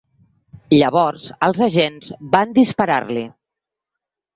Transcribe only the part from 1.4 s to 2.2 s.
els agents